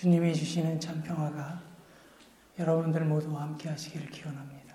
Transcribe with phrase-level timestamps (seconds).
[0.00, 1.62] 주님이 주시는 참 평화가
[2.58, 4.74] 여러분들 모두와 함께 하시기를 기원합니다.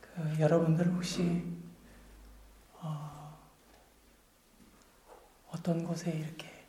[0.00, 1.44] 그, 여러분들 혹시
[2.72, 3.38] 어,
[5.50, 6.64] 어떤 곳에 이렇게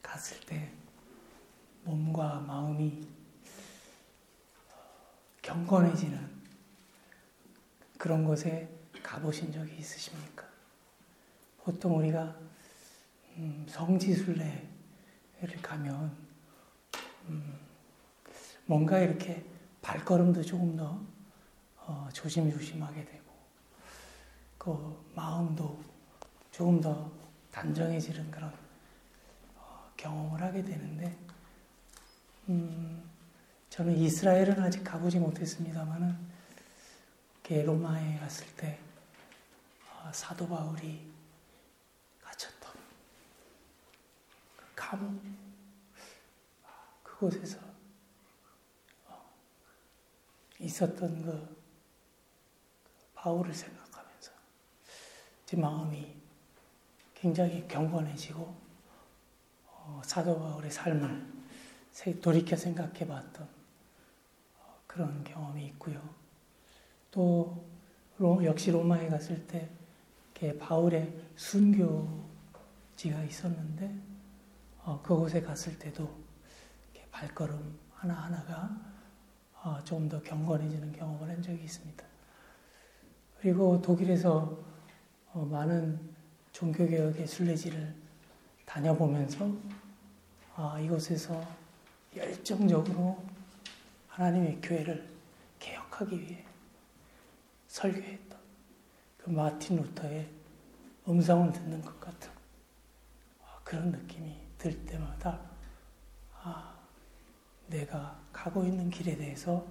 [0.00, 0.70] 갔을 때
[1.82, 3.08] 몸과 마음이
[5.42, 6.30] 경건해지는
[7.98, 8.68] 그런 곳에
[9.02, 10.46] 가보신 적이 있으십니까?
[11.64, 12.38] 보통 우리가
[13.36, 14.69] 음, 성지순례
[15.42, 16.14] 를 가면
[17.28, 17.58] 음,
[18.66, 19.42] 뭔가 이렇게
[19.80, 21.00] 발걸음도 조금 더
[21.78, 23.24] 어, 조심조심하게 되고
[24.58, 25.82] 그 마음도
[26.50, 27.10] 조금 더
[27.50, 28.52] 단정해지는 그런
[29.56, 31.16] 어, 경험을 하게 되는데
[32.50, 33.10] 음,
[33.70, 36.30] 저는 이스라엘은 아직 가보지 못했습니다만은
[37.50, 38.78] 로마에 갔을 때
[39.90, 41.10] 어, 사도 바울이
[42.22, 42.72] 갇혔던
[44.90, 45.22] 그 감옥
[47.04, 47.60] 그곳에서
[49.06, 49.30] 어,
[50.58, 51.56] 있었던 그
[53.14, 54.32] 바울을 생각하면서
[55.46, 56.16] 제 마음이
[57.14, 58.52] 굉장히 경건해지고
[59.66, 61.30] 어, 사도 바울의 삶을
[62.20, 63.48] 돌이켜 생각해 봤던
[64.88, 66.02] 그런 경험이 있고요.
[67.12, 67.64] 또
[68.42, 69.70] 역시 로마에 갔을 때
[70.58, 74.09] 바울의 순교지가 있었는데
[74.84, 76.10] 어, 그곳에 갔을 때도
[77.10, 78.70] 발걸음 하나하나가
[79.62, 82.04] 어, 조금 더 경건해지는 경험을 한 적이 있습니다.
[83.40, 84.58] 그리고 독일에서
[85.32, 85.98] 어, 많은
[86.52, 87.94] 종교개혁의 순례지를
[88.64, 89.50] 다녀보면서
[90.56, 91.42] 아, 이곳에서
[92.16, 93.22] 열정적으로
[94.08, 95.08] 하나님의 교회를
[95.58, 96.44] 개혁하기 위해
[97.68, 98.38] 설교했던
[99.18, 100.28] 그 마틴 루터의
[101.08, 102.30] 음성을 듣는 것 같은
[103.42, 105.40] 아, 그런 느낌이 들 때마다
[106.42, 106.78] 아,
[107.68, 109.66] 내가 가고 있는 길에 대해서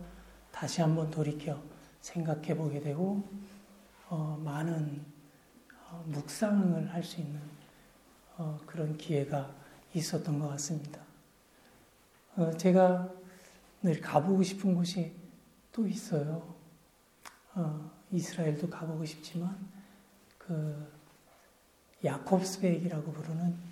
[0.52, 1.62] 다시 한번 돌이켜
[2.02, 3.23] 생각해 보게 되고
[4.10, 5.05] 어, 많은
[5.92, 7.39] 어, 묵상을 할 수 있는
[8.38, 9.54] 어, 그런 기회가
[9.94, 11.02] 있었던 것 같습니다.
[12.36, 13.14] 어, 제가
[13.83, 15.14] 늘 가보고 싶은 곳이
[15.71, 16.56] 또 있어요.
[17.54, 19.56] 어, 이스라엘도 가보고 싶지만
[20.38, 20.92] 그
[22.04, 23.69] 야콥스백이라고 부르는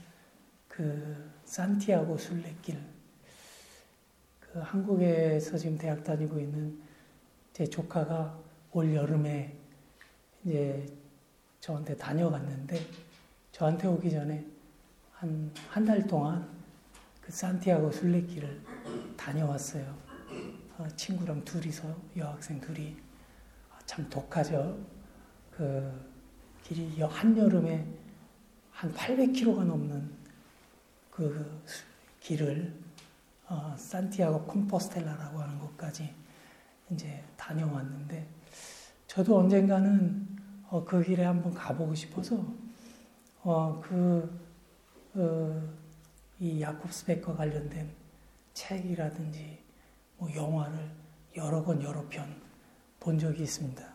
[0.77, 2.79] 그 산티아고 순례길
[4.39, 6.79] 그 한국에서 지금 대학 다니고 있는
[7.51, 8.39] 제 조카가
[8.73, 9.57] 올 여름에
[10.45, 10.85] 이제
[11.61, 12.79] 저한테 다녀갔는데
[13.51, 14.45] 저한테 오기 전에
[15.13, 16.47] 한 한 달 동안
[17.21, 18.61] 그 산티아고 순례길을
[19.17, 19.97] 다녀왔어요.
[20.77, 21.87] 어, 친구랑 둘이서
[22.17, 22.95] 여학생 둘이
[23.87, 24.77] 참 독하죠.
[25.49, 25.91] 그
[26.63, 27.83] 길이 한 여름에
[28.69, 30.16] 한 800km가 넘는
[31.17, 31.63] 그
[32.19, 32.73] 길을
[33.47, 36.13] 어, 산티아고 콤포스텔라라고 하는 곳까지
[36.91, 38.27] 이제 다녀왔는데
[39.07, 40.27] 저도 언젠가는
[40.69, 42.45] 어, 그 길에 한번 가보고 싶어서
[43.41, 44.39] 어, 그,
[45.15, 45.73] 어,
[46.39, 47.89] 이 야콥스백과 관련된
[48.53, 49.59] 책이라든지
[50.17, 50.91] 뭐 영화를
[51.35, 52.47] 여러 권 여러 편
[53.07, 53.87] 본 적이 있습니다.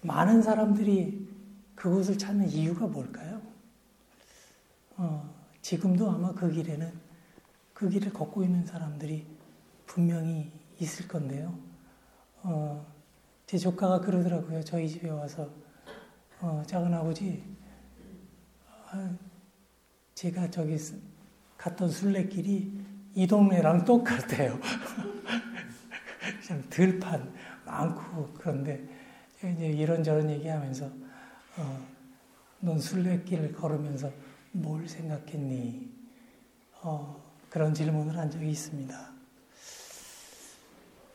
[0.00, 1.28] 많은 사람들이
[1.74, 3.42] 그곳을 찾는 이유가 뭘까요?
[5.00, 5.32] 어,
[5.62, 6.92] 지금도 아마 그 길에는
[7.72, 9.24] 그 길을 걷고 있는 사람들이
[9.86, 10.50] 분명히
[10.80, 11.56] 있을 건데요.
[12.42, 12.84] 어,
[13.46, 14.64] 제 조카가 그러더라고요.
[14.64, 15.48] 저희 집에 와서
[16.40, 17.44] 어, 작은 아버지,
[18.90, 19.16] 아,
[20.14, 20.76] 제가 저기
[21.56, 22.84] 갔던 순례길이
[23.14, 24.58] 이 동네랑 똑같아요.
[26.44, 27.34] 그냥 들판
[27.64, 28.84] 많고 그런데
[29.36, 30.86] 이제 이런저런 얘기하면서
[31.56, 31.86] 어,
[32.60, 34.10] 넌 순례길을 걸으면서
[34.60, 35.90] 뭘 생각했니?
[36.82, 39.12] 어, 그런 질문을 한 적이 있습니다.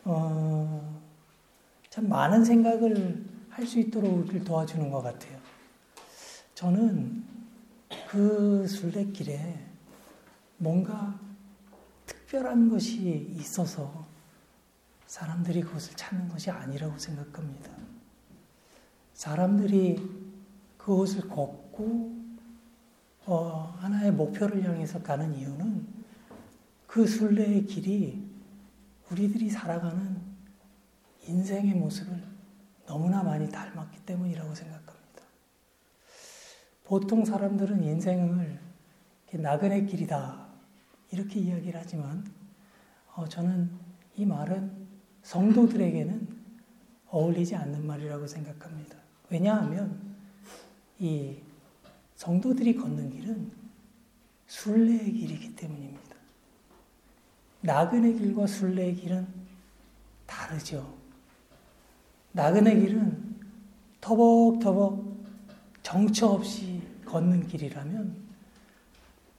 [0.05, 1.01] 어,
[1.89, 5.37] 참 많은 생각을 할 수 있도록 도와주는 것 같아요.
[6.55, 7.23] 저는
[8.09, 9.63] 그 순례길에
[10.57, 11.19] 뭔가
[12.07, 14.07] 특별한 것이 있어서
[15.05, 17.71] 사람들이 그것을 찾는 것이 아니라고 생각합니다.
[19.13, 20.01] 사람들이
[20.77, 22.22] 그것을 걷고
[23.25, 25.87] 어, 하나의 목표를 향해서 가는 이유는
[26.87, 28.27] 그 순례의 길이
[29.09, 30.21] 우리들이 살아가는
[31.25, 32.21] 인생의 모습을
[32.85, 34.93] 너무나 많이 닮았기 때문이라고 생각합니다.
[36.83, 38.59] 보통 사람들은 인생을
[39.31, 40.47] 나그네 길이다
[41.11, 42.25] 이렇게 이야기를 하지만
[43.15, 43.71] 어, 저는
[44.15, 44.87] 이 말은
[45.21, 46.43] 성도들에게는
[47.07, 48.97] 어울리지 않는 말이라고 생각합니다.
[49.29, 50.15] 왜냐하면
[50.99, 51.37] 이
[52.15, 53.51] 성도들이 걷는 길은
[54.47, 56.15] 순례의 길이기 때문입니다.
[57.61, 59.27] 나그네 길과 순례의 길은
[60.25, 60.95] 다르죠.
[62.33, 63.35] 나그네 길은
[64.01, 65.13] 터벅터벅
[65.81, 68.15] 정처 없이 걷는 길이라면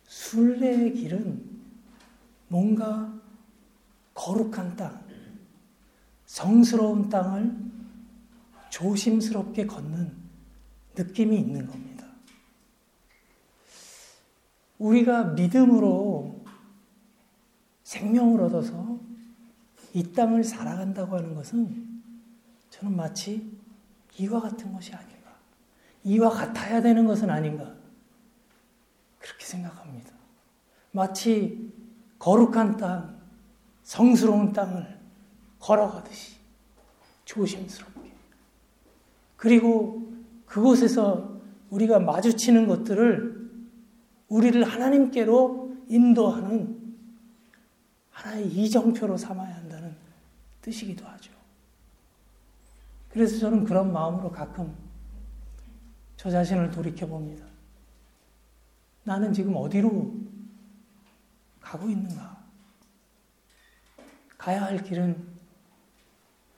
[0.07, 1.55] 순례의 길은
[2.49, 3.13] 뭔가
[4.15, 5.05] 거룩한 땅,
[6.27, 7.55] 성스러운 땅을
[8.71, 10.13] 조심스럽게 걷는
[10.97, 11.94] 느낌이 있는 겁니다.
[14.79, 16.45] 우리가 믿음으로
[17.85, 18.99] 생명을 얻어서
[19.93, 22.03] 이 땅을 살아간다고 하는 것은
[22.71, 23.57] 저는 마치
[24.19, 25.15] 이와 같은 것이 아닌가.
[26.03, 27.75] 이와 같아야 되는 것은 아닌가.
[29.19, 30.13] 그렇게 생각합니다.
[30.91, 31.73] 마치
[32.19, 33.19] 거룩한 땅,
[33.83, 34.99] 성스러운 땅을
[35.59, 36.37] 걸어가듯이
[37.25, 38.13] 조심스럽게.
[39.37, 40.13] 그리고
[40.47, 43.34] 그곳에서 우리가 마주치는 것들을
[44.29, 46.97] 우리를 하나님께로 인도하는
[48.11, 49.95] 하나의 이정표로 삼아야 한다는
[50.63, 51.33] 뜻이기도 하죠.
[53.11, 54.75] 그래서 저는 그런 마음으로 가끔
[56.17, 57.45] 저 자신을 돌이켜 봅니다.
[59.05, 60.15] 나는 지금 어디로
[61.61, 62.43] 가고 있는가?
[64.39, 65.35] 가야 할 길은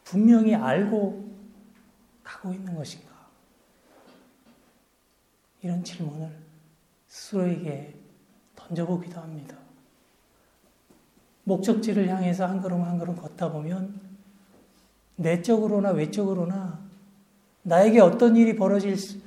[0.04, 1.36] 분명히 알고
[2.22, 3.14] 가고 있는 것인가?
[5.62, 6.46] 이런 질문을
[7.08, 7.94] 스스로에게
[8.54, 9.56] 던져보기도 합니다.
[11.44, 14.00] 목적지를 향해서 한 걸음 한 걸음 걷다 보면
[15.16, 16.84] 내적으로나 외적으로나
[17.62, 19.22] 나에게 어떤 일이 벌어질지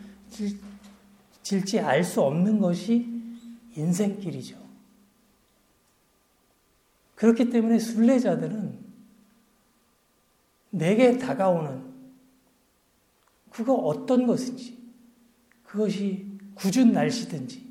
[1.82, 3.08] 알 수 없는 것이
[3.76, 4.58] 인생길이죠.
[7.16, 8.80] 그렇기 때문에 순례자들은
[10.72, 11.90] 내게 다가오는
[13.50, 14.78] 그거 어떤 것인지
[15.64, 17.69] 그것이 굳은 날씨든지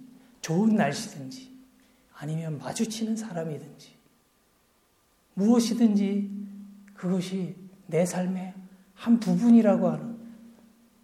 [0.49, 1.55] 좋은 날씨든지
[2.15, 3.95] 아니면 마주치는 사람이든지
[5.35, 6.31] 무엇이든지
[6.95, 7.55] 그것이
[7.87, 8.55] 내 삶의
[8.95, 10.19] 한 부분이라고 하는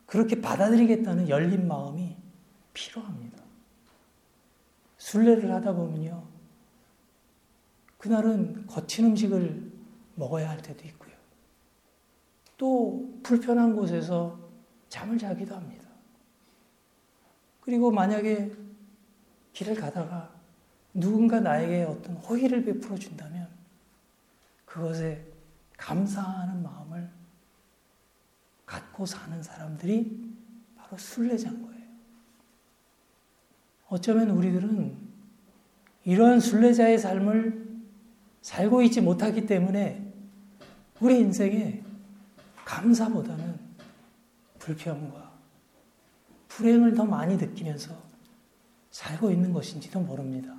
[0.06, 2.16] 그렇게 받아들이겠다는 열린 마음이
[2.72, 3.44] 필요합니다.
[4.96, 6.26] 순례를 하다 보면요.
[7.98, 9.72] 그날은 거친 음식을
[10.14, 11.12] 먹어야 할 때도 있고요.
[12.56, 14.38] 또 불편한 곳에서
[14.88, 15.86] 잠을 자기도 합니다.
[17.60, 18.63] 그리고 만약에
[19.54, 20.30] 길을 가다가
[20.92, 23.48] 누군가 나에게 어떤 호의를 베풀어 준다면
[24.64, 25.24] 그것에
[25.76, 27.08] 감사하는 마음을
[28.66, 30.34] 갖고 사는 사람들이
[30.76, 31.84] 바로 순례자인 거예요.
[33.88, 34.96] 어쩌면 우리들은
[36.04, 37.64] 이런 순례자의 삶을
[38.42, 40.12] 살고 있지 못하기 때문에
[41.00, 41.82] 우리 인생에
[42.64, 43.58] 감사보다는
[44.58, 45.32] 불평과
[46.48, 48.03] 불행을 더 많이 느끼면서
[48.94, 50.54] 살고 있는 것인지도 모릅니다.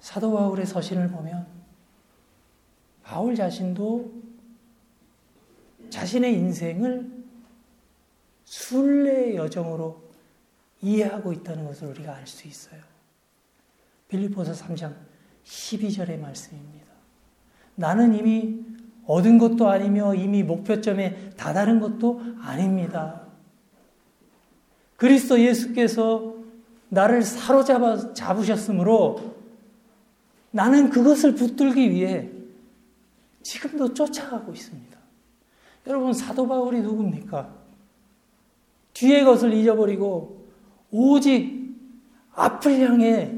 [0.00, 1.46] 사도 바울의 서신을 보면
[3.02, 4.14] 바울 자신도
[5.90, 7.22] 자신의 인생을
[8.46, 10.02] 순례의 여정으로
[10.80, 12.80] 이해하고 있다는 것을 우리가 알 수 있어요.
[14.08, 14.96] 빌리포서 3장
[15.44, 16.86] 12절의 말씀입니다.
[17.74, 18.64] 나는 이미
[19.04, 23.29] 얻은 것도 아니며 이미 목표점에 다다른 것도 아닙니다.
[25.00, 26.34] 그리스도 예수께서
[26.90, 29.34] 나를 사로잡아 잡으셨으므로
[30.50, 32.28] 나는 그것을 붙들기 위해
[33.42, 34.98] 지금도 쫓아가고 있습니다.
[35.86, 37.50] 여러분 사도 바울이 누굽니까?
[38.92, 40.46] 뒤의 것을 잊어버리고
[40.90, 41.74] 오직
[42.34, 43.34] 앞을 향해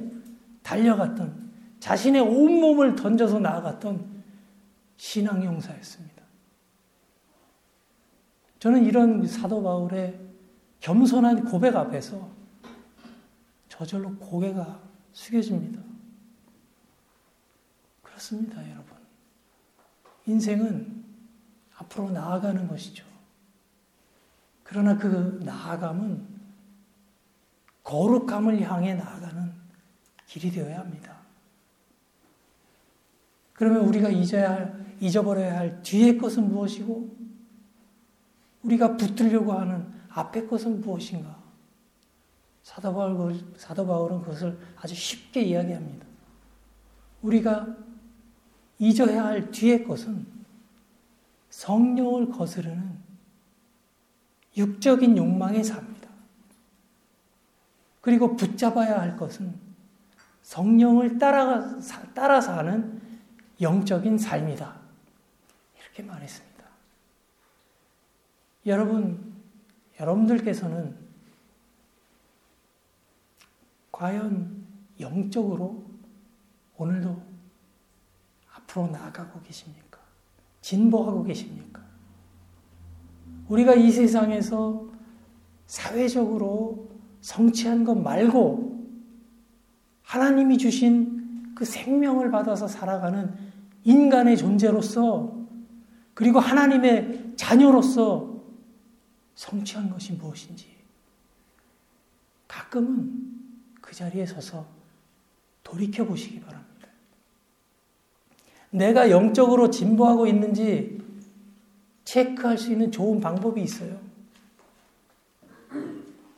[0.65, 4.25] 달려갔던 자신의 온몸을 던져서 나아갔던
[4.97, 6.25] 신앙 용사였습니다.
[8.59, 10.22] 저는 이런 사도 바울의
[10.83, 12.29] 겸손한 고백 앞에서
[13.69, 14.81] 저절로 고개가
[15.13, 15.81] 숙여집니다.
[18.03, 18.97] 그렇습니다, 여러분.
[20.27, 21.05] 인생은
[21.77, 23.05] 앞으로 나아가는 것이죠.
[24.65, 26.27] 그러나 그 나아감은
[27.85, 29.53] 거룩함을 향해 나아가는
[30.27, 31.19] 길이 되어야 합니다.
[33.53, 37.17] 그러면 우리가 잊어야 할, 잊어버려야 할 뒤의 것은 무엇이고,
[38.65, 41.41] 우리가 붙들려고 하는 앞의 것은 무엇인가?
[42.63, 46.07] 사도, 바울, 사도 바울은 그것을 아주 쉽게 이야기합니다.
[47.23, 47.77] 우리가
[48.79, 50.27] 잊어야 할 뒤의 것은
[51.51, 52.99] 성령을 거스르는
[54.57, 56.09] 육적인 욕망의 삶이다.
[58.01, 59.55] 그리고 붙잡아야 할 것은
[60.43, 61.79] 성령을 따라,
[62.15, 63.01] 따라 사는
[63.61, 64.75] 영적인 삶이다.
[65.79, 66.65] 이렇게 말했습니다.
[68.67, 69.32] 여러분,
[70.01, 70.97] 여러분들께서는
[73.91, 74.65] 과연
[75.01, 75.85] 영적으로
[76.77, 77.23] 오늘도
[78.55, 79.99] 앞으로 나아가고 계십니까?
[80.61, 81.83] 진보하고 계십니까?
[83.49, 84.89] 우리가 이 세상에서
[85.67, 86.89] 사회적으로
[87.21, 88.73] 성취한 것 말고
[90.03, 93.35] 하나님이 주신 그 생명을 받아서 살아가는
[93.85, 95.37] 인간의 존재로서
[96.15, 98.32] 그리고 하나님의 자녀로서
[99.43, 100.67] 성취한 것이 무엇인지
[102.47, 103.41] 가끔은
[103.81, 104.67] 그 자리에 서서
[105.65, 106.89] 돌이켜 보시기 바랍니다.
[108.71, 111.01] 내가 영적으로 진보하고 있는지
[112.05, 114.01] 체크할 수 있는 좋은 방법이 있어요.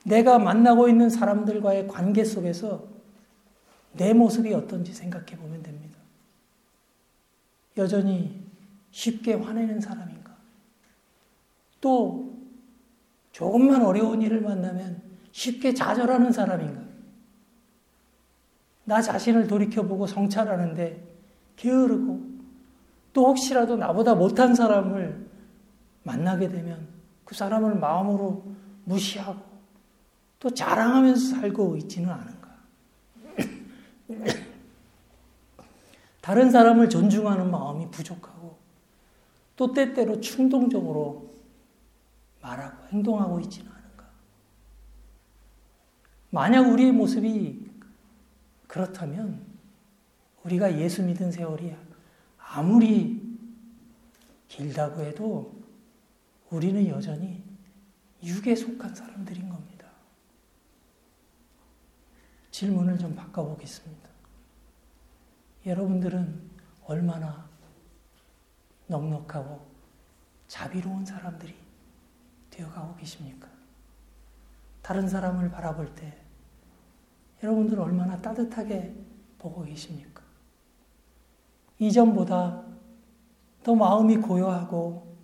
[0.05, 2.87] 내가 만나고 있는 사람들과의 관계 속에서
[3.93, 5.99] 내 모습이 어떤지 생각해 보면 됩니다.
[7.77, 8.43] 여전히
[8.93, 10.35] 쉽게 화내는 사람인가?
[11.81, 12.44] 또
[13.35, 16.81] 조금만 어려운 일을 만나면 쉽게 좌절하는 사람인가?
[18.85, 21.03] 나 자신을 돌이켜보고 성찰하는데
[21.57, 22.21] 게으르고
[23.13, 25.27] 또 혹시라도 나보다 못한 사람을
[26.05, 26.87] 만나게 되면
[27.25, 28.45] 그 사람을 마음으로
[28.85, 29.43] 무시하고
[30.39, 32.55] 또 자랑하면서 살고 있지는 않은가.
[36.21, 38.57] 다른 사람을 존중하는 마음이 부족하고
[39.57, 41.34] 또 때때로 충동적으로
[42.45, 44.11] 말하고 행동하고 있지는 않은가.
[46.31, 47.71] 만약 우리의 모습이
[48.67, 49.47] 그렇다면
[50.45, 51.75] 우리가 예수 믿은 세월이
[52.37, 53.23] 아무리
[54.49, 55.65] 길다고 해도
[56.51, 57.43] 우리는 여전히
[58.23, 59.89] 육에 속한 사람들인 겁니다.
[62.51, 64.09] 질문을 좀 바꿔보겠습니다.
[65.65, 66.51] 여러분들은
[66.85, 67.49] 얼마나
[68.87, 69.67] 넉넉하고
[70.47, 71.64] 자비로운 사람들이
[72.55, 73.49] 되어가고 계십니까?
[74.83, 76.17] 다른 사람을 바라볼 때
[77.43, 78.95] 여러분들은 얼마나 따뜻하게
[79.39, 80.23] 보고 계십니까?
[81.79, 82.65] 이전보다
[83.63, 85.17] 더 마음이 고요하고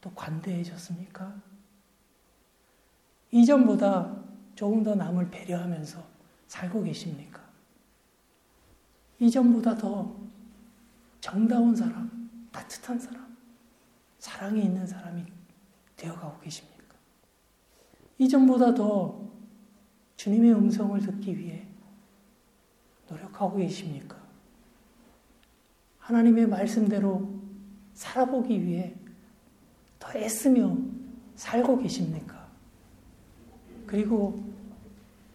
[0.00, 1.34] 또 관대해졌습니까?
[3.30, 6.02] 이전보다 조금 더 남을 배려하면서
[6.46, 7.42] 살고 계십니까?
[9.18, 10.14] 이전보다 더
[11.20, 13.36] 정다운 사람, 따뜻한 사람,
[14.18, 15.33] 사랑이 있는 사람이
[15.96, 16.94] 되어가고 계십니까?
[18.18, 19.24] 이전보다 더
[20.16, 21.66] 주님의 음성을 듣기 위해
[23.08, 24.16] 노력하고 계십니까?
[25.98, 27.28] 하나님의 말씀대로
[27.94, 28.94] 살아보기 위해
[29.98, 30.76] 더 애쓰며
[31.34, 32.46] 살고 계십니까?
[33.86, 34.42] 그리고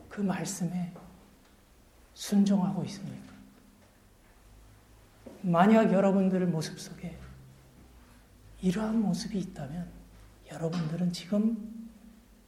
[0.09, 0.93] 그 말씀에
[2.13, 3.33] 순종하고 있습니까?
[5.41, 7.17] 만약 여러분들 모습 속에
[8.61, 9.98] 이러한 모습이 있다면
[10.51, 11.89] 여러분들은 지금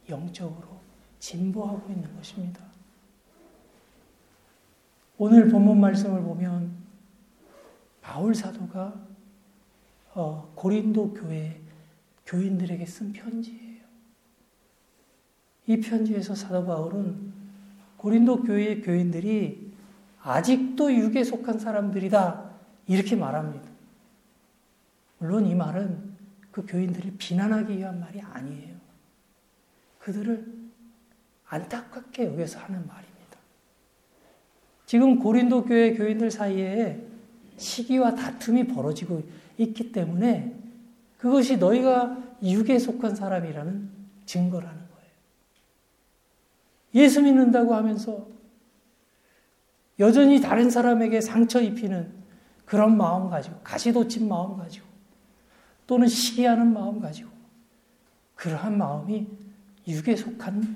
[0.08, 0.80] 영적으로
[1.18, 2.60] 진보하고 있는 것입니다.
[5.18, 6.72] 오늘 본문 말씀을 보면
[8.00, 8.92] 바울 사도가
[10.14, 11.60] 어, 고린도 교회
[12.26, 13.82] 교인들에게 쓴 편지예요.
[15.66, 17.32] 이 편지에서 사도 바울은
[17.96, 19.72] 고린도 교회의 교인들이
[20.20, 22.50] 아직도 육에 속한 사람들이다
[22.88, 23.70] 이렇게 말합니다.
[25.18, 26.11] 물론 이 말은
[26.52, 28.76] 그 교인들을 비난하기 위한 말이 아니에요.
[29.98, 30.46] 그들을
[31.46, 33.38] 안타깝게 여기서 하는 말입니다.
[34.86, 37.04] 지금 고린도 교회 교인들 사이에
[37.56, 39.22] 시기와 다툼이 벌어지고
[39.56, 40.56] 있기 때문에
[41.18, 43.90] 그것이 너희가 육에 속한 사람이라는
[44.26, 45.10] 증거라는 거예요.
[46.94, 48.26] 예수 믿는다고 하면서
[49.98, 52.12] 여전히 다른 사람에게 상처 입히는
[52.64, 54.91] 그런 마음 가지고, 가시돋친 마음 가지고,
[55.92, 57.30] 또는 시기하는 마음 가지고,
[58.34, 59.28] 그러한 마음이
[59.86, 60.74] 육에 속한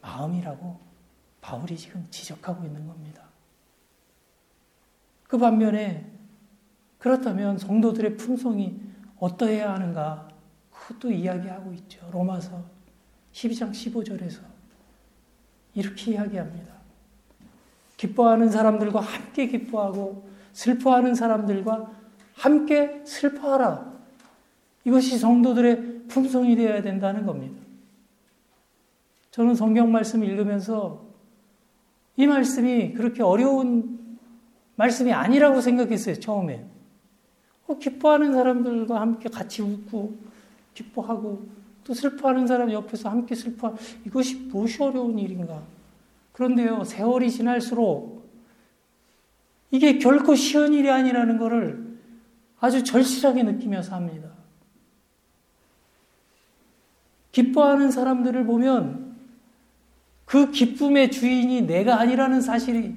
[0.00, 0.78] 마음이라고
[1.40, 3.24] 바울이 지금 지적하고 있는 겁니다.
[5.24, 6.08] 그 반면에
[6.98, 8.80] 그렇다면 성도들의 품성이
[9.18, 10.28] 어떠해야 하는가
[10.70, 12.08] 그것도 이야기하고 있죠.
[12.12, 12.62] 로마서
[13.32, 14.42] 12장 15절에서
[15.74, 16.72] 이렇게 이야기합니다.
[17.96, 21.90] 기뻐하는 사람들과 함께 기뻐하고 슬퍼하는 사람들과
[22.34, 23.90] 함께 슬퍼하라.
[24.84, 27.60] 이것이 성도들의 품성이 되어야 된다는 겁니다.
[29.30, 31.04] 저는 성경 말씀 읽으면서
[32.16, 34.18] 이 말씀이 그렇게 어려운
[34.76, 36.64] 말씀이 아니라고 생각했어요, 처음에.
[37.66, 40.16] 어, 기뻐하는 사람들과 함께 같이 웃고,
[40.74, 41.46] 기뻐하고,
[41.84, 43.74] 또 슬퍼하는 사람 옆에서 함께 슬퍼,
[44.06, 45.62] 이것이 무엇이 어려운 일인가.
[46.32, 48.20] 그런데요, 세월이 지날수록
[49.70, 51.98] 이게 결코 쉬운 일이 아니라는 것을
[52.58, 54.30] 아주 절실하게 느끼면서 합니다.
[57.32, 59.16] 기뻐하는 사람들을 보면
[60.24, 62.94] 그 기쁨의 주인이 내가 아니라는 사실이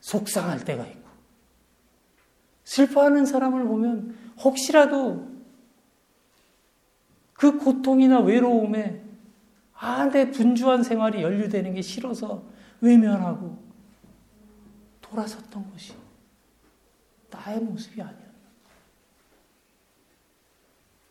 [0.00, 1.08] 속상할 때가 있고,
[2.64, 5.30] 슬퍼하는 사람을 보면 혹시라도
[7.34, 9.02] 그 고통이나 외로움에
[9.74, 12.44] 아, 내 분주한 생활이 연루되는 게 싫어서
[12.80, 13.58] 외면하고
[15.00, 15.92] 돌아섰던 것이
[17.30, 18.32] 나의 모습이 아니었나.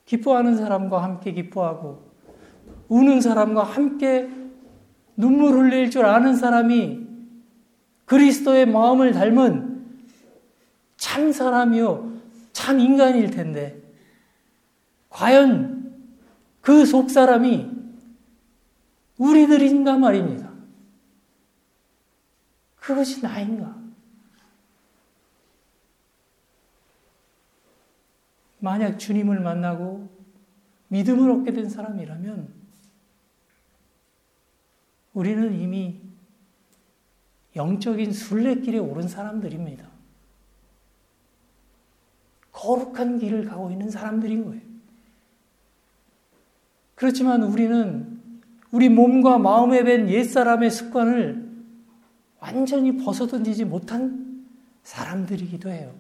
[0.05, 2.10] 기뻐하는 사람과 함께 기뻐하고
[2.91, 4.29] 우는 사람과 함께
[5.15, 7.07] 눈물 흘릴 줄 아는 사람이
[8.03, 10.01] 그리스도의 마음을 닮은
[10.97, 12.19] 참 사람이요,
[12.51, 13.81] 참 인간일 텐데,
[15.09, 15.95] 과연
[16.59, 17.71] 그 속 사람이
[19.17, 20.51] 우리들인가 말입니다.
[22.75, 23.73] 그것이 나인가?
[28.59, 30.09] 만약 주님을 만나고
[30.89, 32.60] 믿음을 얻게 된 사람이라면
[35.13, 35.99] 우리는 이미
[37.55, 39.89] 영적인 순례길에 오른 사람들입니다.
[42.51, 44.61] 거룩한 길을 가고 있는 사람들인 거예요.
[46.95, 48.21] 그렇지만 우리는
[48.71, 51.51] 우리 몸과 마음에 밴 옛사람의 습관을
[52.39, 54.45] 완전히 벗어던지지 못한
[54.83, 55.93] 사람들이기도 해요.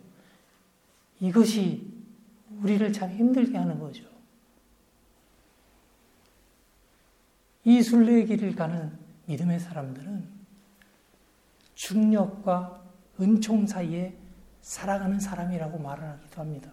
[1.19, 1.85] 이것이
[2.61, 4.05] 우리를 참 힘들게 하는 거죠.
[7.63, 8.91] 이 순례의 길을 가는
[9.25, 10.23] 믿음의 사람들은
[11.75, 12.81] 중력과
[13.19, 14.15] 은총 사이에
[14.61, 16.71] 살아가는 사람이라고 말을 하기도 합니다.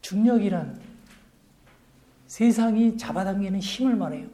[0.00, 0.80] 중력이란
[2.26, 4.28] 세상이 잡아당기는 힘을 말해요.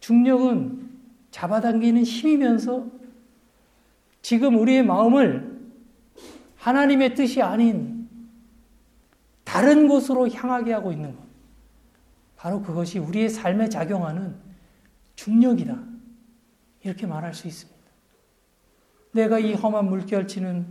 [0.00, 0.90] 중력은
[1.30, 2.86] 잡아당기는 힘이면서
[4.22, 5.56] 지금 우리의 마음을
[6.56, 8.08] 하나님의 뜻이 아닌
[9.44, 11.25] 다른 곳으로 향하게 하고 있는 것.
[12.36, 14.34] 바로 그것이 우리의 삶에 작용하는
[15.16, 15.76] 중력이다.
[16.82, 17.76] 이렇게 말할 수 있습니다.
[19.12, 20.66] 내가 이 험한 물결치는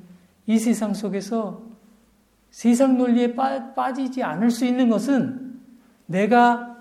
[0.45, 1.63] 이 세상 속에서
[2.51, 5.59] 세상 논리에 빠, 지지 않을 수 있는 것은
[6.05, 6.77] 내가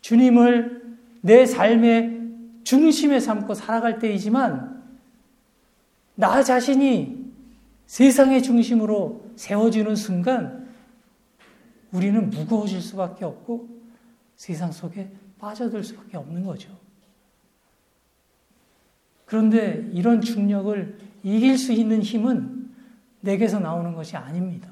[0.00, 2.20] 주님을 내 삶의
[2.64, 4.82] 중심에 삼고 살아갈 때이지만
[6.16, 7.24] 나 자신이
[7.86, 10.68] 세상의 중심으로 세워지는 순간
[11.92, 13.73] 우리는 무거워질 수밖에 없고
[14.36, 16.70] 세상 속에 빠져들 수밖에 없는 거죠.
[19.26, 22.70] 그런데 이런 중력을 이길 수 있는 힘은
[23.20, 24.70] 내게서 나오는 것이 아닙니다.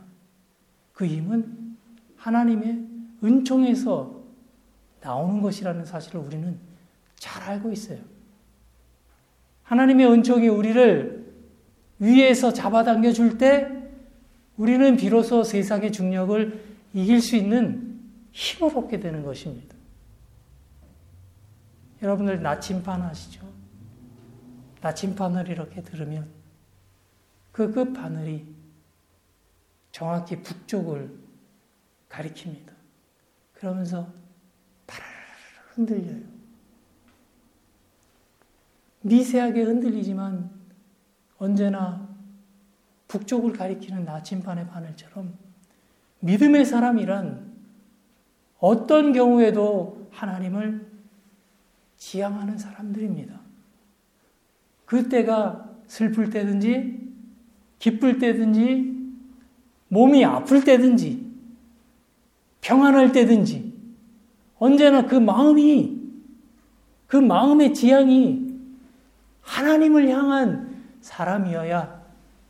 [0.93, 1.77] 그 힘은
[2.17, 2.87] 하나님의
[3.25, 4.23] 은총에서
[5.01, 6.59] 나오는 것이라는 사실을 우리는
[7.17, 7.99] 잘 알고 있어요.
[9.63, 11.33] 하나님의 은총이 우리를
[11.99, 13.69] 위에서 잡아당겨 줄 때
[14.57, 16.61] 우리는 비로소 세상의 중력을
[16.93, 17.92] 이길 수 있는
[18.33, 19.77] 힘을 얻게 되는 것입니다.
[22.03, 23.47] 여러분들 나침반 아시죠?
[24.81, 26.29] 나침반을 이렇게 들으면
[27.53, 28.47] 그 끝 바늘이
[29.93, 31.17] 정확히 북쪽을
[32.09, 32.73] 가리킵니다.
[33.53, 34.11] 그러면서
[34.87, 35.13] 파라라
[35.75, 36.23] 흔들려요.
[39.03, 40.51] 미세하게 흔들리지만
[41.39, 42.09] 언제나
[43.09, 45.37] 북쪽을 가리키는 나침반의 바늘처럼
[46.21, 47.52] 믿음의 사람이란
[48.63, 50.87] 어떤 경우에도 하나님을
[51.97, 53.41] 지향하는 사람들입니다.
[54.85, 57.13] 그때가 슬플 때든지
[57.81, 58.97] 기쁠 때든지
[59.89, 61.29] 몸이 아플 때든지
[62.61, 63.75] 평안할 때든지
[64.61, 66.01] 언제나 그 마음이
[67.09, 68.55] 그 마음의 지향이
[69.41, 72.01] 하나님을 향한 사람이어야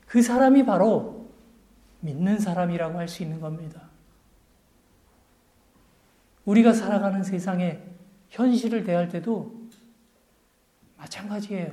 [0.06, 1.26] 그 사람이 바로
[2.00, 3.81] 믿는 사람이라고 할 수 있는 겁니다.
[6.44, 7.82] 우리가 살아가는 세상의
[8.30, 9.68] 현실을 대할 때도
[10.96, 11.72] 마찬가지예요.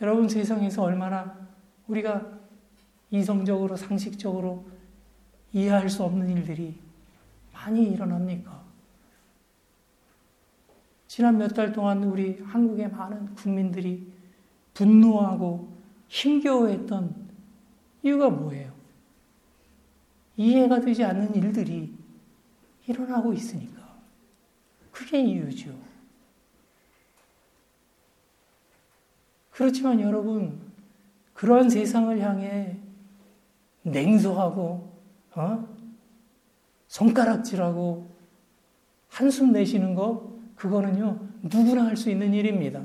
[0.00, 1.48] 여러분 세상에서 얼마나
[1.88, 2.38] 우리가
[3.10, 4.66] 이성적으로 상식적으로
[5.52, 6.78] 이해할 수 없는 일들이
[7.52, 8.64] 많이 일어납니까?
[11.06, 14.12] 지난 몇 달 동안 우리 한국의 많은 국민들이
[14.74, 15.72] 분노하고
[16.08, 17.14] 힘겨워했던
[18.02, 18.72] 이유가 뭐예요?
[20.36, 21.94] 이해가 되지 않는 일들이
[22.86, 23.76] 일어나고 있으니까.
[24.92, 25.74] 그게 이유죠.
[29.50, 30.60] 그렇지만 여러분,
[31.34, 32.76] 그러한 세상을 향해
[33.82, 34.92] 냉소하고,
[35.34, 35.68] 어?
[36.88, 38.08] 손가락질하고,
[39.08, 42.84] 한숨 내쉬는 거, 그거는요, 누구나 할 수 있는 일입니다.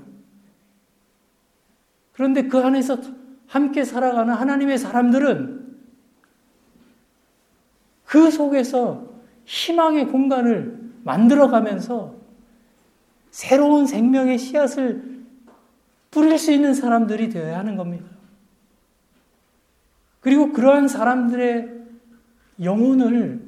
[2.14, 2.98] 그런데 그 안에서
[3.48, 5.78] 함께 살아가는 하나님의 사람들은
[8.06, 9.11] 그 속에서
[9.52, 12.16] 희망의 공간을 만들어가면서
[13.32, 15.26] 새로운 생명의 씨앗을
[16.10, 18.06] 뿌릴 수 있는 사람들이 되어야 하는 겁니다.
[20.22, 21.82] 그리고 그러한 사람들의
[22.64, 23.42] 영혼을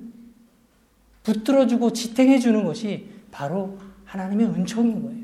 [1.23, 5.23] 붙들어주고 지탱해 주는 것이 바로 하나님의 은총인 거예요.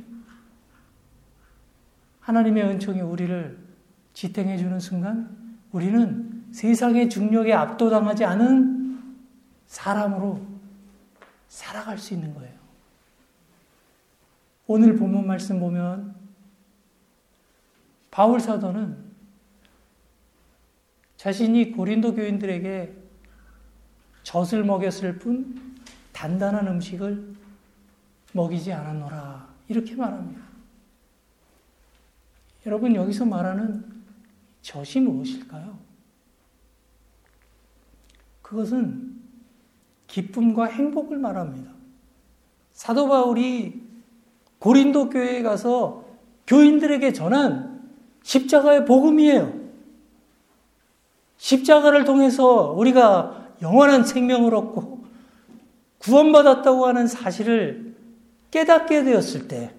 [2.22, 3.58] 하나님의 은총이 우리를
[4.14, 5.30] 지탱해 주는 순간
[5.74, 9.00] 우리는 세상의 중력에 압도당하지 않은
[9.68, 10.59] 사람으로
[11.50, 12.58] 살아갈 수 있는 거예요.
[14.68, 16.16] 오늘 본문 말씀 보면
[18.12, 19.10] 바울 사도는
[21.18, 22.96] 자신이 고린도 교인들에게
[24.24, 25.76] 젖을 먹였을 뿐
[26.14, 27.36] 단단한 음식을
[28.34, 29.50] 먹이지 않았노라.
[29.68, 30.42] 이렇게 말합니다.
[32.66, 34.04] 여러분, 여기서 말하는
[34.62, 35.80] 젖이 무엇일까요?
[38.42, 39.09] 그것은
[40.10, 41.72] 기쁨과 행복을 말합니다.
[42.74, 43.82] 사도 바울이
[44.60, 46.06] 고린도 교회에 가서
[46.48, 47.90] 교인들에게 전한
[48.24, 49.54] 십자가의 복음이에요.
[51.38, 55.06] 십자가를 통해서 우리가 영원한 생명을 얻고
[56.00, 57.96] 구원받았다고 하는 사실을
[58.52, 59.74] 깨닫게 되었을 때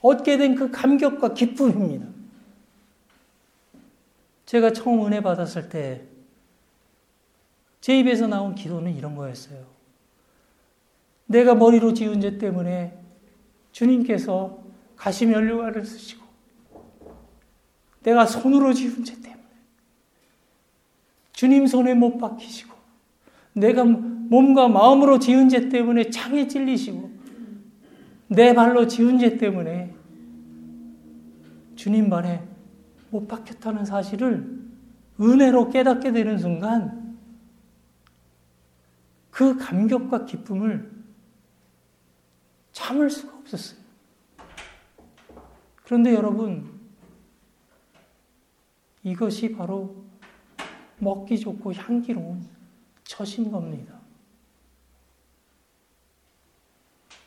[0.00, 2.06] 얻게 된 그 감격과 기쁨입니다.
[4.46, 6.02] 제가 처음 은혜 받았을 때
[7.82, 9.66] 제 입에서 나온 기도는 이런 거였어요.
[11.26, 12.96] 내가 머리로 지은 죄 때문에
[13.72, 14.62] 주님께서
[14.96, 16.22] 가시면류관을 쓰시고
[18.04, 19.42] 내가 손으로 지은 죄 때문에
[21.32, 22.72] 주님 손에 못 박히시고
[23.54, 27.10] 내가 몸과 마음으로 지은 죄 때문에 창에 찔리시고
[28.28, 29.92] 내 발로 지은 죄 때문에
[31.74, 32.44] 주님 발에
[33.10, 34.62] 못 박혔다는 사실을
[35.20, 37.01] 은혜로 깨닫게 되는 순간
[39.42, 40.88] 그 감격과 기쁨을
[42.70, 43.80] 참을 수가 없었어요.
[45.82, 46.80] 그런데 여러분,
[49.02, 49.96] 이것이 바로
[51.00, 52.48] 먹기 좋고 향기로운
[53.02, 53.98] 처신 겁니다.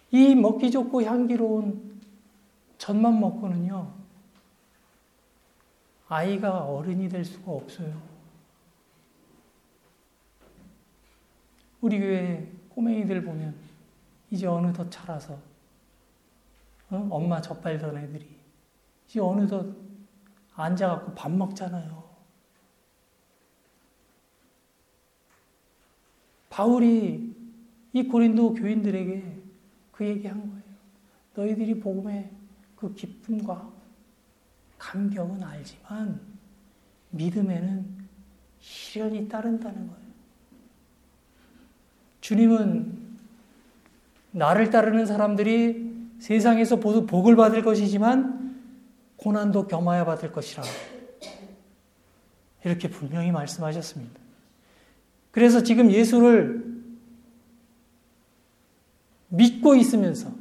[0.10, 2.00] 이 먹기 좋고 향기로운
[2.78, 3.94] 젖만 먹고는요,
[6.08, 8.15] 아이가 어른이 될 수가 없어요.
[11.82, 13.56] 우리 교회 꼬맹이들 보면
[14.32, 15.38] 이제 어느덧 자라서
[16.90, 17.08] 어?
[17.10, 18.28] 엄마 젖발던 애들이
[19.08, 19.76] 이제 어느덧
[20.54, 22.04] 앉아갖고 밥 먹잖아요.
[26.50, 27.36] 바울이
[27.92, 29.42] 이 고린도 교인들에게
[29.92, 30.64] 그 얘기한 거예요.
[31.34, 32.32] 너희들이 복음의
[32.76, 33.74] 그 기쁨과
[34.78, 36.22] 감격은 알지만
[37.12, 38.08] 믿음에는
[38.60, 40.05] 시련이 따른다는 거예요.
[42.26, 42.92] 주님은
[44.32, 48.64] 나를 따르는 사람들이 세상에서 복을 받을 것이지만
[49.18, 50.64] 고난도 겸하여 받을 것이라.
[52.64, 54.20] 이렇게 분명히 말씀하셨습니다.
[55.30, 56.66] 그래서 지금 예수를
[59.28, 60.32] 믿고 있으면서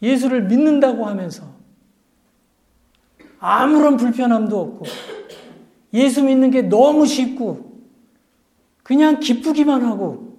[0.00, 1.54] 예수를 믿는다고 하면서
[3.38, 4.86] 아무런 불편함도 없고
[5.92, 7.73] 예수 믿는 게 너무 쉽고
[8.84, 10.38] 그냥 기쁘기만 하고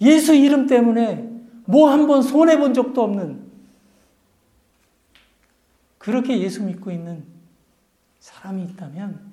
[0.00, 1.28] 예수 이름 때문에
[1.66, 3.48] 뭐 한 번 손해 본 적도 없는
[5.98, 7.24] 그렇게 예수 믿고 있는
[8.18, 9.30] 사람이 있다면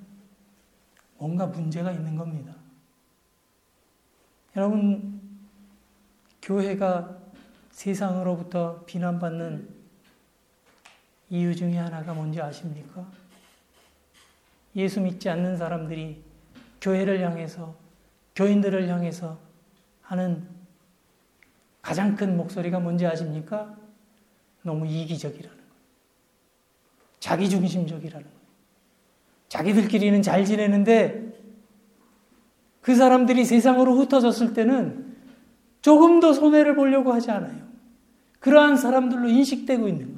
[1.16, 2.54] 뭔가 문제가 있는 겁니다.
[4.56, 5.20] 여러분,
[6.42, 7.18] 교회가
[7.70, 9.68] 세상으로부터 비난받는
[11.30, 13.06] 이유 중에 하나가 뭔지 아십니까?
[14.78, 16.22] 예수 믿지 않는 사람들이
[16.80, 17.74] 교회를 향해서,
[18.36, 19.38] 교인들을 향해서
[20.00, 20.46] 하는
[21.82, 23.76] 가장 큰 목소리가 뭔지 아십니까?
[24.62, 25.68] 너무 이기적이라는 거예요.
[27.18, 28.38] 자기중심적이라는 거예요.
[29.48, 31.36] 자기들끼리는 잘 지내는데
[32.80, 35.16] 그 사람들이 세상으로 흩어졌을 때는
[35.82, 37.66] 조금 더 손해를 보려고 하지 않아요.
[38.38, 40.17] 그러한 사람들로 인식되고 있는 거예요.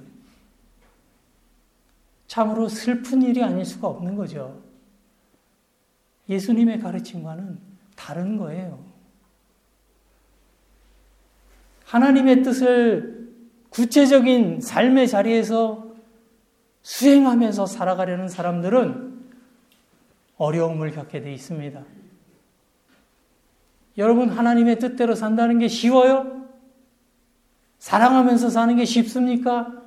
[2.30, 4.62] 참으로 슬픈 일이 아닐 수가 없는 거죠.
[6.28, 7.58] 예수님의 가르침과는
[7.96, 8.84] 다른 거예요.
[11.86, 13.34] 하나님의 뜻을
[13.70, 15.92] 구체적인 삶의 자리에서
[16.82, 19.28] 수행하면서 살아가려는 사람들은
[20.36, 21.84] 어려움을 겪게 돼 있습니다.
[23.98, 26.46] 여러분, 하나님의 뜻대로 산다는 게 쉬워요?
[27.80, 29.79] 사랑하면서 사는 게 쉽습니까?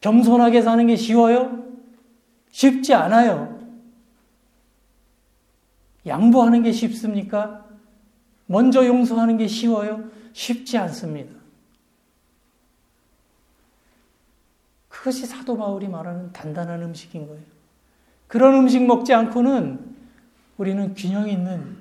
[0.00, 1.64] 겸손하게 사는 게 쉬워요?
[2.50, 3.58] 쉽지 않아요.
[6.06, 7.66] 양보하는 게 쉽습니까?
[8.46, 10.10] 먼저 용서하는 게 쉬워요?
[10.32, 11.38] 쉽지 않습니다.
[14.88, 17.42] 그것이 사도 바울이 말하는 단단한 음식인 거예요.
[18.26, 19.96] 그런 음식 먹지 않고는
[20.56, 21.76] 우리는 균형 있는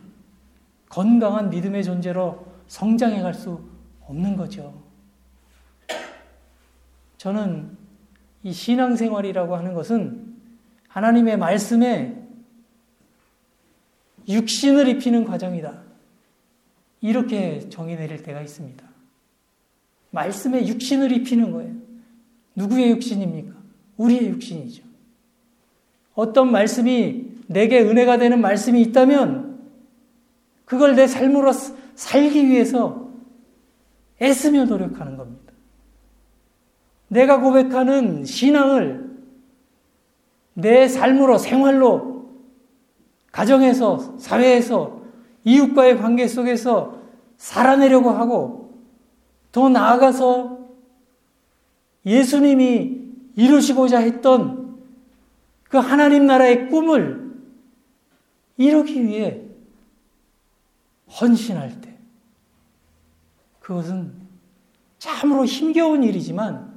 [0.89, 3.62] 건강한 믿음의 존재로 성장해 갈 수
[4.05, 4.73] 없는 거죠.
[7.17, 7.77] 저는
[8.43, 10.36] 이 신앙생활이라고 하는 것은
[10.88, 12.21] 하나님의 말씀에
[14.28, 15.82] 육신을 입히는 과정이다.
[17.02, 18.84] 이렇게 정의 내릴 때가 있습니다.
[20.12, 21.73] 말씀에 육신을 입히는 거예요.
[22.56, 23.54] 누구의 육신입니까?
[23.97, 24.84] 우리의 육신이죠.
[26.15, 29.60] 어떤 말씀이 내게 은혜가 되는 말씀이 있다면
[30.65, 31.52] 그걸 내 삶으로
[31.95, 33.10] 살기 위해서
[34.21, 35.48] 애쓰며 노력하는 겁니다.
[37.10, 39.10] 내가 고백하는 신앙을
[40.54, 42.30] 내 삶으로 생활로
[43.32, 45.02] 가정에서 사회에서
[45.43, 47.00] 이웃과의 관계 속에서
[47.38, 48.74] 살아내려고 하고
[49.52, 50.60] 더 나아가서
[52.06, 53.00] 예수님이
[53.36, 54.78] 이루시고자 했던
[55.63, 57.32] 그 하나님 나라의 꿈을
[58.58, 59.41] 이루기 위해
[61.19, 61.98] 헌신할 때
[63.60, 64.13] 그것은
[64.98, 66.68] 참으로 힘겨운 일이지만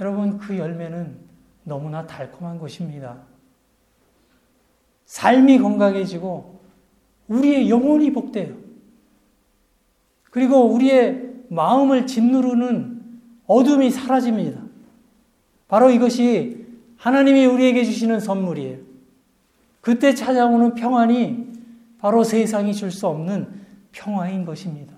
[0.00, 1.16] 여러분 그 열매는
[1.64, 3.18] 너무나 달콤한 것입니다.
[5.06, 6.60] 삶이 건강해지고
[7.28, 8.54] 우리의 영혼이 복돼요.
[10.30, 13.02] 그리고 우리의 마음을 짓누르는
[13.46, 14.60] 어둠이 사라집니다.
[15.68, 18.78] 바로 이것이 하나님이 우리에게 주시는 선물이에요.
[19.80, 21.52] 그때 찾아오는 평안이
[21.98, 24.94] 바로 세상이 줄 수 없는 평화인 것입니다.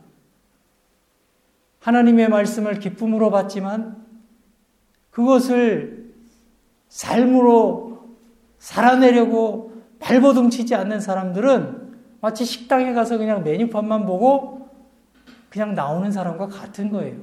[1.80, 4.07] 하나님의 말씀을 기쁨으로 받지만
[5.10, 6.14] 그것을
[6.88, 8.16] 삶으로
[8.58, 14.68] 살아내려고 발버둥 치지 않는 사람들은 마치 식당에 가서 그냥 메뉴판만 보고
[15.50, 17.20] 그냥 나오는 사람과 같은 거예요.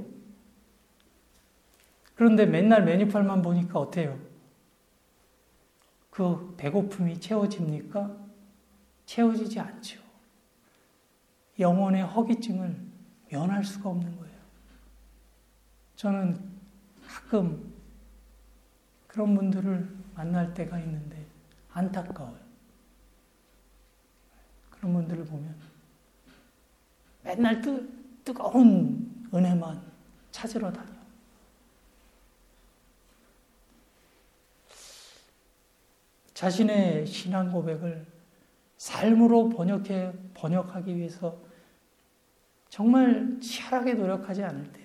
[2.15, 4.17] 그런데 맨날 메뉴판만 보니까 어때요?
[6.09, 8.15] 그 배고픔이 채워집니까?
[9.05, 10.01] 채워지지 않죠.
[11.59, 12.75] 영혼의 허기증을
[13.29, 14.35] 면할 수가 없는 거예요.
[15.95, 16.39] 저는
[17.05, 17.74] 가끔
[19.15, 21.25] 그런 분들을 만날 때가 있는데
[21.71, 22.37] 안타까워요.
[24.69, 25.55] 그런 분들을 보면
[27.23, 27.89] 맨날 뜨,
[28.25, 29.81] 뜨거운 은혜만
[30.31, 30.91] 찾으러 다녀.
[36.33, 38.05] 자신의 신앙 고백을
[38.75, 41.39] 삶으로 번역해, 번역하기 위해서
[42.67, 44.81] 정말 치열하게 노력하지 않을 때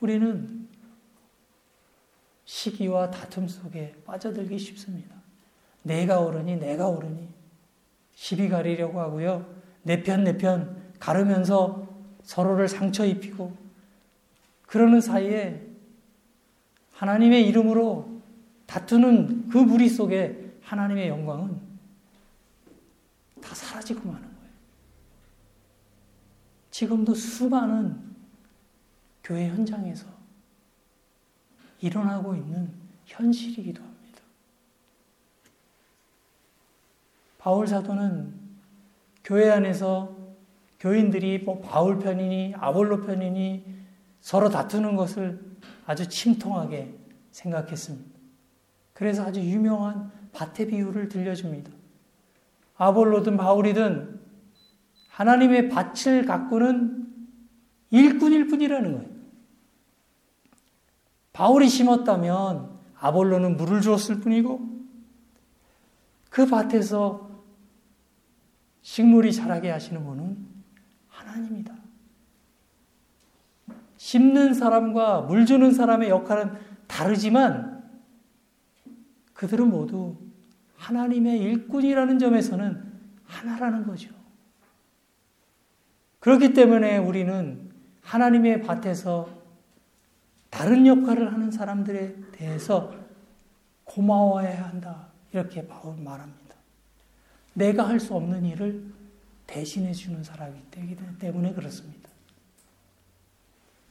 [0.00, 0.59] 우리는
[2.50, 5.14] 시기와 다툼 속에 빠져들기 쉽습니다.
[5.84, 7.28] 내가 옳으니 내가 옳으니
[8.16, 9.46] 시비 가리려고 하고요.
[9.84, 11.86] 내 편 내 편 가르면서
[12.24, 13.56] 서로를 상처 입히고
[14.66, 15.64] 그러는 사이에
[16.94, 18.20] 하나님의 이름으로
[18.66, 21.56] 다투는 그 무리 속에 하나님의 영광은
[23.40, 24.52] 다 사라지고 마는 거예요.
[26.72, 27.96] 지금도 수많은
[29.22, 30.19] 교회 현장에서
[31.80, 32.70] 일어나고 있는
[33.06, 34.20] 현실이기도 합니다.
[37.38, 38.34] 바울 사도는
[39.24, 40.16] 교회 안에서
[40.78, 43.64] 교인들이 뭐 바울 편이니 아볼로 편이니
[44.20, 45.40] 서로 다투는 것을
[45.86, 46.94] 아주 침통하게
[47.30, 48.18] 생각했습니다.
[48.92, 51.70] 그래서 아주 유명한 밭의 비유를 들려줍니다.
[52.76, 54.20] 아볼로든 바울이든
[55.08, 57.06] 하나님의 밭을 가꾸는
[57.90, 59.09] 일꾼일 뿐이라는 거예요.
[61.40, 64.60] 바울이 심었다면 아볼로는 물을 주었을 뿐이고
[66.28, 67.30] 그 밭에서
[68.82, 70.36] 식물이 자라게 하시는 분은
[71.08, 71.74] 하나님이다.
[73.96, 77.90] 심는 사람과 물 주는 사람의 역할은 다르지만
[79.32, 80.18] 그들은 모두
[80.76, 82.84] 하나님의 일꾼이라는 점에서는
[83.24, 84.10] 하나라는 거죠.
[86.18, 87.70] 그렇기 때문에 우리는
[88.02, 89.39] 하나님의 밭에서
[90.50, 92.92] 다른 역할을 하는 사람들에 대해서
[93.84, 95.08] 고마워해야 한다.
[95.32, 96.56] 이렇게 바울 말합니다.
[97.54, 98.92] 내가 할 수 없는 일을
[99.46, 102.08] 대신해 주는 사람이기 때문에 그렇습니다.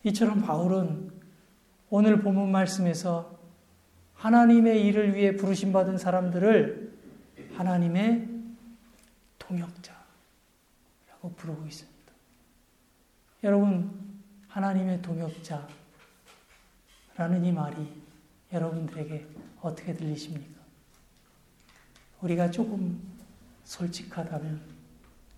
[0.04, 1.12] 이처럼 바울은
[1.90, 3.38] 오늘 본문 말씀에서
[4.16, 6.94] 하나님의 일을 위해 부르심받은 사람들을
[7.54, 8.30] 하나님의
[9.40, 10.00] 동역자라고
[11.36, 12.00] 부르고 있습니다.
[13.44, 15.68] 여러분, 하나님의 동역자
[17.20, 18.02] 라는 이 말이
[18.50, 19.28] 여러분들에게
[19.60, 20.62] 어떻게 들리십니까?
[22.22, 22.98] 우리가 조금
[23.66, 24.62] 솔직하다면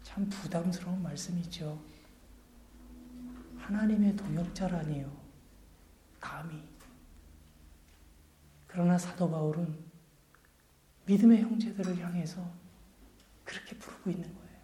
[0.04, 1.82] 참 부담스러운 말씀이죠.
[3.58, 5.12] 하나님의 동역자라니요.
[6.20, 6.64] 감히.
[8.68, 9.76] 그러나 사도 바울은
[11.08, 12.48] 믿음의 형제들을 향해서
[13.44, 14.60] 그렇게 부르고 있는 거예요.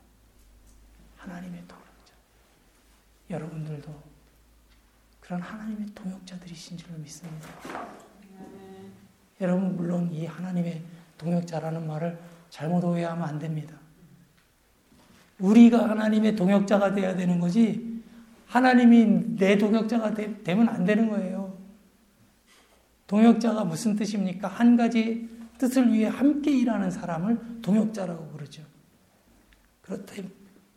[1.16, 2.14] 하나님의 동역자.
[3.32, 4.17] 여러분들도
[5.28, 7.50] 그런 하나님의 동역자들이신 줄 믿습니다.
[9.42, 10.82] 여러분 물론 이 하나님의
[11.18, 12.18] 동역자라는 말을
[12.50, 13.76] 잘못 오해하면 안 됩니다.
[15.40, 18.02] 우리가 하나님의 동역자가 돼야 되는 거지
[18.48, 21.58] 하나님이 내 동역자가 되, 되면 안 되는 거예요.
[23.08, 24.48] 동역자가 무슨 뜻입니까?
[24.48, 28.64] 한 가지 뜻을 위해 함께 일하는 사람을 동역자라고 그러죠.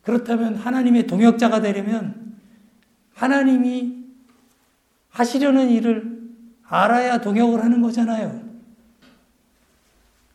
[0.03, 2.37] 그렇다면 하나님의 동역자가 되려면
[3.15, 4.00] 하나님이
[5.11, 6.21] 하시려는 일을
[6.63, 8.41] 알아야 동역을 하는 거잖아요.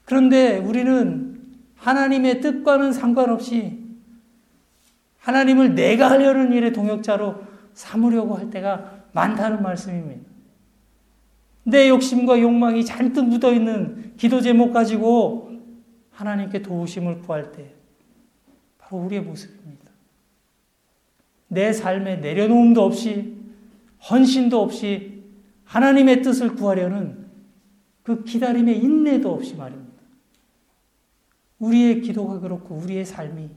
[0.03, 1.41] 그런데 우리는
[1.75, 3.83] 하나님의 뜻과는 상관없이
[5.19, 10.29] 하나님을 내가 하려는 일의 동역자로 삼으려고 할 때가 많다는 말씀입니다.
[11.63, 15.51] 내 욕심과 욕망이 잔뜩 묻어 있는 기도 제목 가지고
[16.11, 17.73] 하나님께 도우심을 구할 때
[18.77, 19.91] 바로 우리의 모습입니다.
[21.47, 23.35] 내 삶에 내려놓음도 없이
[24.09, 25.23] 헌신도 없이
[25.63, 27.25] 하나님의 뜻을 구하려는
[28.03, 29.95] 그 기다림의 인내도 없이 말입니다.
[31.59, 33.49] 우리의 기도가 그렇고 우리의 삶이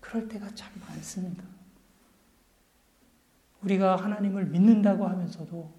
[0.00, 1.44] 그럴 때가 참 많습니다.
[3.62, 5.72] 우리가 하나님을 믿는다고 하면서도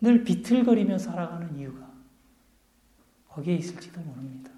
[0.00, 1.90] 늘 비틀거리며 살아가는 이유가
[3.28, 4.50] 거기에 있을지도 모릅니다.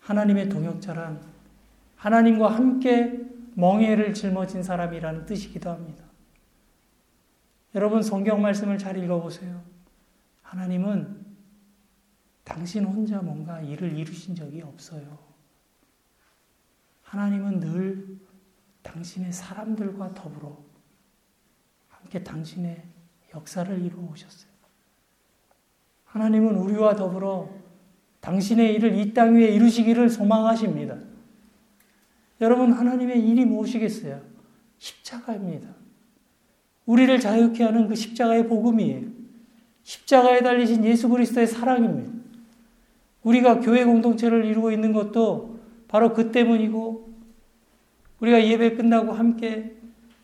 [0.00, 1.22] 하나님의 동역자란
[1.96, 3.20] 하나님과 함께
[3.54, 6.04] 멍해를 짊어진 사람이라는 뜻이기도 합니다.
[7.74, 9.62] 여러분 성경 말씀을 잘 읽어보세요.
[10.42, 11.24] 하나님은
[12.44, 15.18] 당신 혼자 뭔가 일을 이루신 적이 없어요.
[17.04, 18.18] 하나님은 늘
[18.82, 20.58] 당신의 사람들과 더불어
[21.88, 22.82] 함께 당신의
[23.34, 24.50] 역사를 이루어 오셨어요.
[26.04, 27.48] 하나님은 우리와 더불어
[28.20, 30.98] 당신의 일을 이 땅 위에 이루시기를 소망하십니다.
[32.40, 34.20] 여러분, 하나님의 일이 무엇이겠어요?
[34.78, 35.81] 십자가입니다.
[36.86, 39.02] 우리를 자유케 하는 그 십자가의 복음이에요.
[39.82, 42.12] 십자가에 달리신 예수 그리스도의 사랑입니다.
[43.22, 47.12] 우리가 교회 공동체를 이루고 있는 것도 바로 그 때문이고
[48.20, 49.76] 우리가 예배 끝나고 함께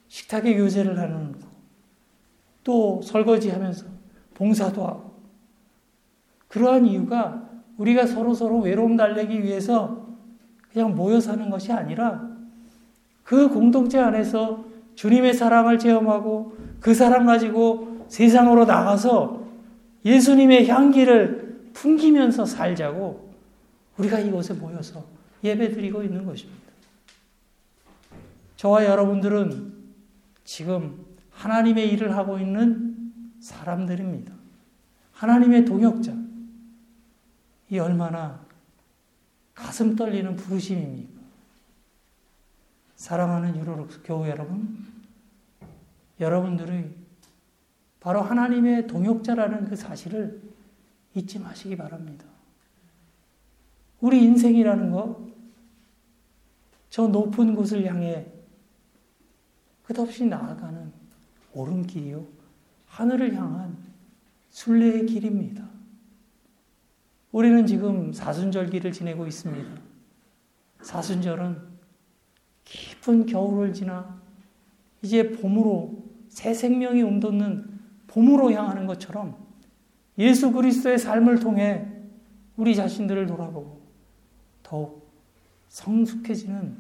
[0.09, 1.39] 식탁에 교제를 하는 거.
[2.65, 3.87] 또 설거지 하면서
[4.35, 5.15] 봉사도 하고.
[6.49, 10.07] 그러한 이유가 우리가 서로 서로 외로움 달래기 위해서
[10.73, 12.29] 그냥 모여 사는 것이 아니라
[13.23, 14.65] 그 공동체 안에서
[14.99, 19.47] 주님의 사랑을 체험하고 그 사랑 가지고 세상으로 나가서
[20.05, 23.33] 예수님의 향기를 풍기면서 살자고
[23.97, 25.07] 우리가 이곳에 모여서
[25.45, 26.73] 예배 드리고 있는 것입니다.
[28.57, 29.73] 저와 여러분들은
[30.43, 34.35] 지금 하나님의 일을 하고 있는 사람들입니다.
[35.13, 36.13] 하나님의 동역자.
[37.71, 38.41] 이 얼마나
[39.55, 41.08] 가슴 떨리는 부르심입니까?
[42.99, 44.85] 사랑하는 유로룩스 교회 여러분,
[46.19, 46.91] 여러분들의
[48.01, 50.43] 바로 하나님의 동역자라는 그 사실을
[51.15, 52.25] 잊지 마시기 바랍니다.
[54.01, 55.25] 우리 인생이라는 거,
[56.91, 58.27] 저 높은 곳을 향해
[59.85, 60.93] 끝없이 나아가는
[61.55, 62.27] 오른길이요.
[62.89, 63.77] 하늘을 향한
[64.51, 65.65] 순례의 길입니다.
[67.31, 69.81] 우리는 지금 사순절기를 지내고 있습니다.
[70.83, 71.68] 사순절은
[72.99, 74.19] 깊은 겨울을 지나
[75.03, 79.37] 이제 봄으로 새 생명이 움돋는 봄으로 향하는 것처럼
[80.19, 81.87] 예수 그리스도의 삶을 통해
[82.57, 83.81] 우리 자신들을 돌아보고
[84.63, 85.09] 더욱
[85.69, 86.77] 성숙해지는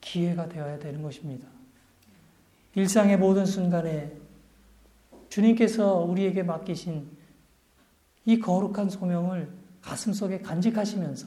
[0.00, 1.46] 기회가 되어야 되는 것입니다.
[2.74, 4.12] 일상의 모든 순간에
[5.28, 7.08] 주님께서 우리에게 맡기신
[8.26, 9.50] 이 거룩한 소명을
[9.82, 11.26] 가슴속에 간직하시면서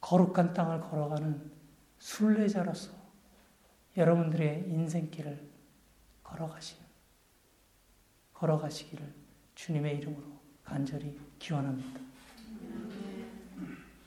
[0.00, 1.51] 거룩한 땅을 걸어가는
[2.02, 2.90] 순례자로서
[3.96, 5.48] 여러분들의 인생길을
[6.24, 6.74] 걸어가시
[8.34, 9.14] 걸어가시기를
[9.54, 10.24] 주님의 이름으로
[10.64, 12.00] 간절히 기원합니다.